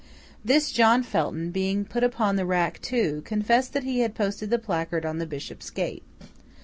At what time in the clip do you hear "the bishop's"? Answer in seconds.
5.19-5.69